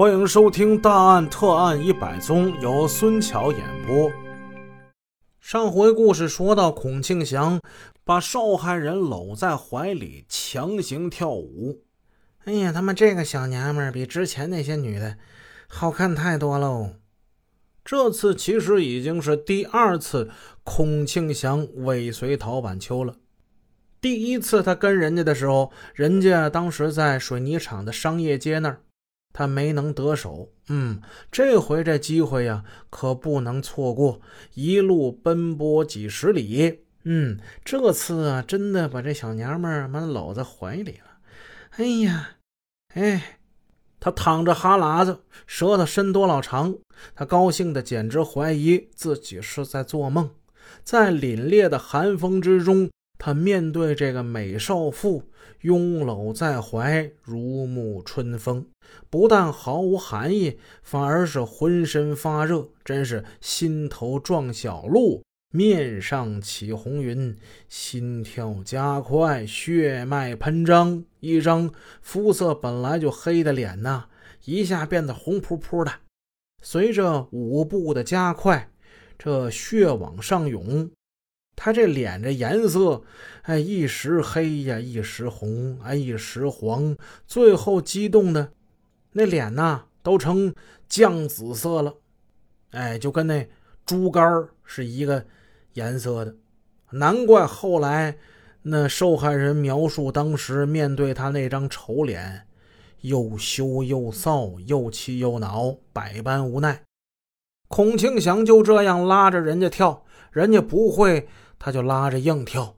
[0.00, 4.10] 欢迎收听《大案特案一百宗》，由孙桥演播。
[5.42, 7.60] 上回故事说到，孔庆祥
[8.02, 11.82] 把受害人搂在怀里，强行跳舞。
[12.46, 15.18] 哎呀，他妈这个小娘们儿比之前那些女的
[15.68, 16.92] 好看太多喽！
[17.84, 20.30] 这次其实已经是第二次
[20.64, 23.16] 孔庆祥尾随陶晚秋了。
[24.00, 28.80] 第一次他跟人家的时候，人家当时在水泥厂的商业街那儿。
[29.32, 34.20] 他没能得手，嗯，这回这机会呀，可不能错过。
[34.54, 41.18] 一路奔波几十里，嗯，这次啊，真的把这小娘们儿们搂在怀里了。
[41.76, 42.30] 哎呀，
[42.94, 43.38] 哎，
[44.00, 46.76] 他淌着哈喇子，舌头伸多老长，
[47.14, 50.30] 他高兴的简直怀疑自己是在做梦。
[50.84, 55.22] 在凛冽的寒风之中，他面对这个美少妇。
[55.60, 58.64] 拥搂在怀，如沐春风，
[59.10, 65.22] 不但毫无寒意，反而是浑身发热，真是心头撞小鹿，
[65.52, 67.36] 面上起红云，
[67.68, 74.06] 心跳加快，血脉喷张，一张肤色本来就黑的脸呐，
[74.46, 75.92] 一下变得红扑扑的。
[76.62, 78.70] 随着舞步的加快，
[79.18, 80.90] 这血往上涌。
[81.62, 83.02] 他这脸这颜色，
[83.42, 88.52] 哎，一时黑呀，一时红，哎，一时黄，最后激动的，
[89.12, 90.54] 那脸呐都成
[90.88, 91.96] 酱紫色了，
[92.70, 93.46] 哎，就跟那
[93.84, 95.26] 猪肝是一个
[95.74, 96.34] 颜色的。
[96.92, 98.16] 难怪后来
[98.62, 102.46] 那受害人描述当时面对他那张丑脸，
[103.02, 106.84] 又羞又臊，又气又恼，百般无奈。
[107.68, 111.28] 孔庆祥就这样拉着人家跳，人家不会。
[111.60, 112.74] 他就拉着硬跳，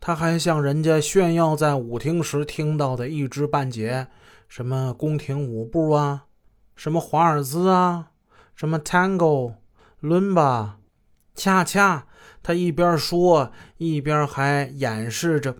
[0.00, 4.08] 他还向人家炫耀在舞厅时听到的一知半解，
[4.48, 6.24] 什么宫廷舞步啊，
[6.74, 8.12] 什么华尔兹啊，
[8.56, 9.56] 什么 tango、
[10.00, 10.80] 伦巴、
[11.34, 12.06] 恰恰。
[12.42, 15.58] 他一边说，一边还演示着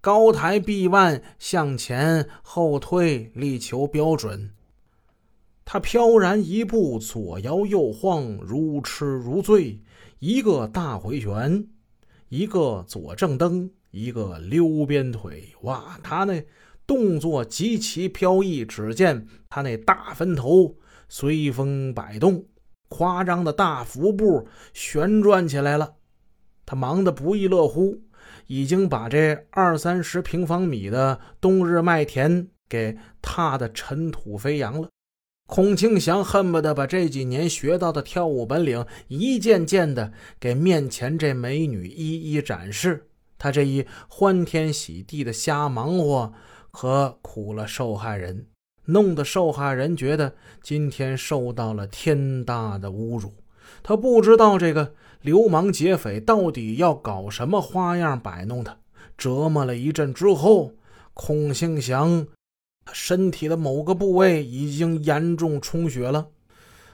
[0.00, 4.52] 高抬臂腕，向前后退，力求标准。
[5.64, 9.80] 他飘然一步，左摇右晃，如痴如醉，
[10.18, 11.68] 一个大回旋。
[12.28, 15.98] 一个左正蹬，一个溜边腿，哇！
[16.02, 16.44] 他那
[16.86, 18.64] 动作极其飘逸。
[18.64, 20.76] 只见他那大分头
[21.08, 22.46] 随风摆动，
[22.88, 25.94] 夸张的大幅步旋转起来了。
[26.66, 28.02] 他忙得不亦乐乎，
[28.46, 34.88] 已经把这二三十平方米的冬日麦田给踏得尘土飞扬了。
[35.46, 43.08] 孔庆祥恨不得把这几年学到的跳舞本领一件件的给面前这美女一一展示。
[43.36, 46.32] 他这一欢天喜地的瞎忙活，
[46.70, 48.46] 可苦了受害人，
[48.86, 53.34] 弄得受害人觉得今天受到了天大的侮辱。
[53.82, 58.78] 他不知道这个流氓劫匪到底要搞什么花样摆弄他。
[59.18, 60.72] 折磨了一阵之后，
[61.12, 62.26] 孔庆祥。
[62.84, 66.26] 他身体的某个部位已经严重充血了，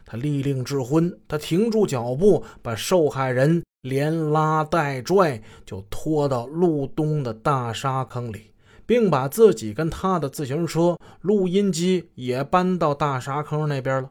[0.04, 8.52] 他立令智昏，他停住脚步，把受害人连拉带拽就拖到路东的大沙坑里，
[8.86, 14.10] 并把自己跟他的自行车、录音机也搬到大沙坑那边了。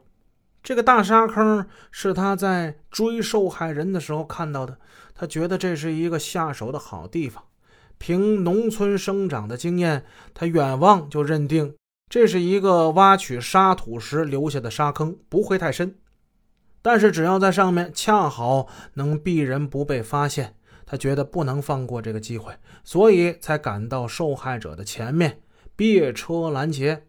[0.62, 4.76] 这个大沙坑是他在追受害人的时候看到的，
[5.14, 7.42] 他觉得这是一个下手的好地方。
[8.00, 11.76] 凭农村生长的经验，他远望就认定
[12.08, 15.96] 这是一个挖取沙土时留下的沙坑，不会太深。
[16.80, 20.56] 但是只要在上面恰好能避人不被发现，
[20.86, 25.42] 他觉得不能放过这个机会，所以才赶到受害者的前面，
[25.76, 27.04] 别车拦截。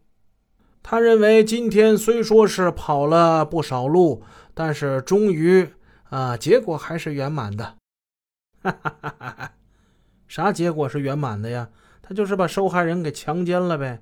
[0.83, 5.69] 他认为今天虽说是跑了不少路，但是终于
[6.09, 7.77] 啊，结果还是圆满的。
[8.61, 9.53] 哈哈哈哈哈。
[10.31, 11.67] 啥结果是圆满的呀？
[12.01, 13.99] 他就是把受害人给强奸了呗，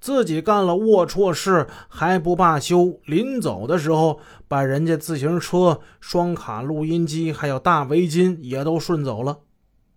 [0.00, 4.18] 自己干了龌龊事还不罢休，临走的时候
[4.48, 9.38] 把人家自行车、双卡、录音机还有大围巾也都顺走了。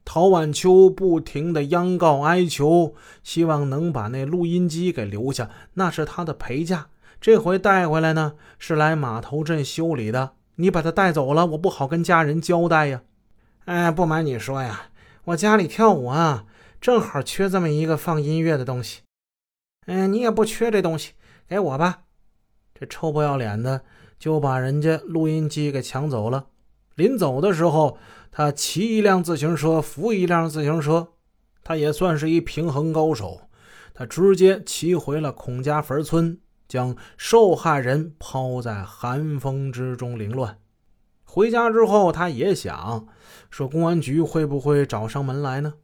[0.05, 2.93] 陶晚秋不停的央告哀求，
[3.23, 6.85] 希望能把那录音机给留下，那是他的陪嫁。
[7.19, 10.33] 这回带回来呢，是来码头镇修理的。
[10.57, 13.01] 你把他带走了，我不好跟家人交代呀。
[13.65, 14.89] 哎，不瞒你说呀。
[15.27, 16.45] 我家里跳舞啊，
[16.79, 19.01] 正好缺这么一个放音乐的东西。
[19.85, 21.15] 哎，你也不缺这东西，
[21.49, 22.03] 给我吧。
[22.73, 23.81] 这臭不要脸的
[24.17, 26.47] 就把人家录音机给抢走了。
[26.95, 27.97] 临走的时候，
[28.31, 31.09] 他骑一辆自行车，扶一辆自行车，
[31.61, 33.49] 他也算是一平衡高手。
[33.93, 36.39] 他直接骑回了孔家坟村，
[36.69, 40.57] 将受害人抛在寒风之中凌乱。
[41.37, 43.05] 回家之后，他也想
[43.51, 45.75] 说公安局会不会找上门来呢？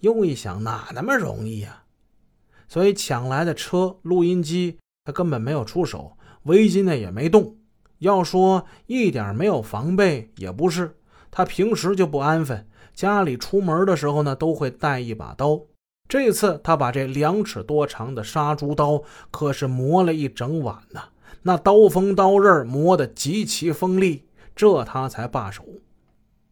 [0.00, 1.82] 又一想，哪那么容易呀？
[2.66, 7.58] 所以抢来的车、录音机，他根本没有出手，围巾呢也没动。
[7.98, 10.96] 要说一点没有防备，也不是。
[11.30, 15.60] 他平时就不安分，家里出门的时候呢，都会带一把刀。
[16.08, 21.02] 这次他把这两尺多长的杀猪刀，可是磨了一整晚呢。
[21.42, 25.64] 那刀锋刀刃磨得极其锋利，这他才罢手。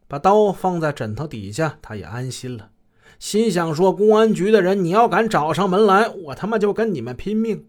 [0.09, 2.71] 把刀放在枕头底下，他也安心了。
[3.19, 7.67] 心想说：“公安局的人，你要敢找上门来，我他妈就跟你们拼命。”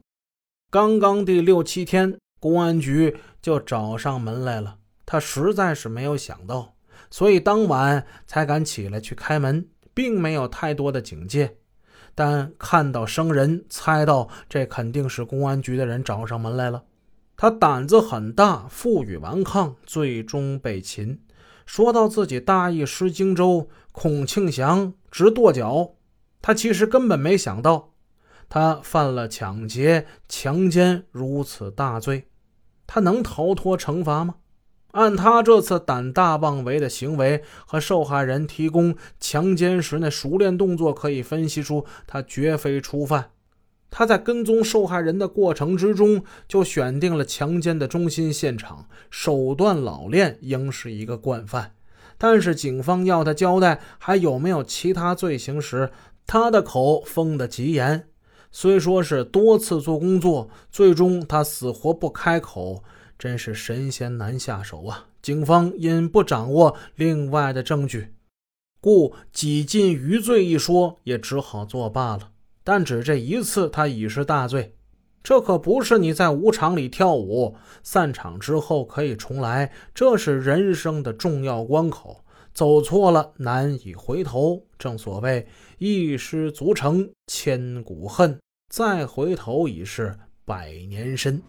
[0.72, 4.78] 刚刚第六七天，公安局就找上门来了。
[5.06, 6.74] 他实在是没有想到，
[7.10, 11.58] 所以当晚才敢起来去开门，并没有太多的警戒。
[12.16, 16.84] 但看到生人，猜到这肯定是公安局的人找上门来了。
[17.42, 21.20] 他胆子很大，负隅顽抗，最终被擒。
[21.66, 24.94] 说到自己大意失荆州，孔庆祥。
[25.10, 25.96] 直跺脚，
[26.40, 27.94] 他其实根本没想到，
[28.48, 32.28] 他犯了抢劫、强奸如此大罪，
[32.86, 34.36] 他能逃脱惩罚吗？
[34.92, 43.32] 按他这次胆大妄为的行为和受害人提供强奸时那熟练动作，可以分析出他绝非初犯。
[43.92, 51.76] 他在跟踪受害人的过程之中，就选定了强奸的中心现场，手段老练，应是一个惯犯。
[52.18, 55.92] 但是警方要他交代还有没有其他罪行时，
[56.26, 58.08] 他的口封得极严。
[58.52, 62.84] 虽说是多次做工作，最终他死活不开口，
[63.20, 65.08] 真是神仙难下手啊！
[65.22, 68.14] 警方因不掌握另外的证据，
[68.80, 72.32] 故几近余罪一说，也只好作罢了。
[72.64, 74.76] 但只这一次，他已是大罪。
[75.24, 79.72] 这可不是你在舞场里跳舞，散场之后可以重来。
[79.94, 82.24] 这是人生的重要关口，
[82.54, 84.64] 走错了难以回头。
[84.80, 85.46] 正所谓
[85.78, 91.40] 一失足成千古恨，再回头已是百年身。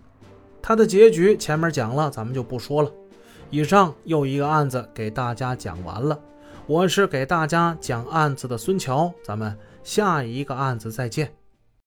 [0.60, 2.92] 他的结局前面讲了，咱们就不说了。
[3.48, 6.18] 以上又一个案子给大家讲完了，
[6.66, 11.41] 我是给大家讲案子的孙桥，咱们下一个案子再见。